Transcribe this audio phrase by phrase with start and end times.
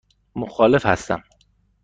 [0.35, 1.23] مخالف هستم.